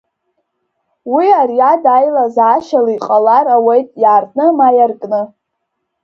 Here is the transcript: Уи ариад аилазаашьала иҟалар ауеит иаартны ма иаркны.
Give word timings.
Уи 1.13 1.27
ариад 1.41 1.83
аилазаашьала 1.95 2.91
иҟалар 2.97 3.45
ауеит 3.55 3.89
иаартны 4.01 4.45
ма 4.57 4.67
иаркны. 4.77 5.21